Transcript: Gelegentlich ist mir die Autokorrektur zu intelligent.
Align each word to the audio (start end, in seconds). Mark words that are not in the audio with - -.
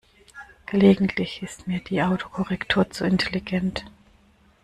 Gelegentlich 0.65 1.43
ist 1.43 1.67
mir 1.67 1.79
die 1.79 2.01
Autokorrektur 2.01 2.89
zu 2.89 3.05
intelligent. 3.05 3.85